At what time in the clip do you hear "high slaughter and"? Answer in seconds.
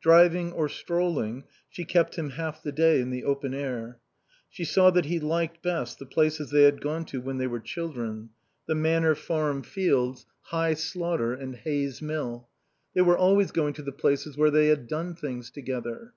10.42-11.56